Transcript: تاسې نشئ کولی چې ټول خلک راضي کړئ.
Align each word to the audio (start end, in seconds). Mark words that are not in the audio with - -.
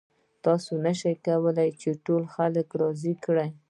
تاسې 0.45 0.71
نشئ 0.83 1.15
کولی 1.25 1.69
چې 1.81 1.89
ټول 2.05 2.23
خلک 2.33 2.67
راضي 2.81 3.13
کړئ. 3.23 3.49